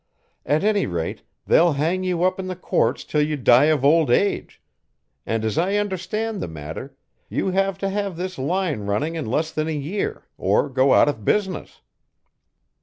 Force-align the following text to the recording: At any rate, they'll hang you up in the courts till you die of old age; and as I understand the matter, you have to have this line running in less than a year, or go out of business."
At 0.47 0.63
any 0.63 0.87
rate, 0.87 1.21
they'll 1.45 1.73
hang 1.73 2.03
you 2.03 2.23
up 2.23 2.39
in 2.39 2.47
the 2.47 2.55
courts 2.55 3.03
till 3.03 3.21
you 3.21 3.37
die 3.37 3.65
of 3.65 3.85
old 3.85 4.09
age; 4.09 4.59
and 5.27 5.45
as 5.45 5.59
I 5.59 5.75
understand 5.75 6.41
the 6.41 6.47
matter, 6.47 6.97
you 7.29 7.51
have 7.51 7.77
to 7.77 7.89
have 7.89 8.17
this 8.17 8.39
line 8.39 8.79
running 8.87 9.13
in 9.13 9.27
less 9.27 9.51
than 9.51 9.67
a 9.67 9.71
year, 9.77 10.25
or 10.39 10.69
go 10.69 10.95
out 10.95 11.07
of 11.07 11.23
business." 11.23 11.81